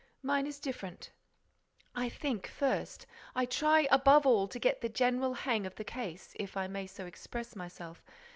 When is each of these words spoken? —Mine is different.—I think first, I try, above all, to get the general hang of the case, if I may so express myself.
—Mine 0.23 0.47
is 0.47 0.59
different.—I 0.59 2.09
think 2.09 2.47
first, 2.47 3.05
I 3.35 3.45
try, 3.45 3.87
above 3.91 4.25
all, 4.25 4.47
to 4.47 4.57
get 4.57 4.81
the 4.81 4.89
general 4.89 5.35
hang 5.35 5.67
of 5.67 5.75
the 5.75 5.83
case, 5.83 6.33
if 6.39 6.57
I 6.57 6.65
may 6.65 6.87
so 6.87 7.05
express 7.05 7.55
myself. 7.55 8.01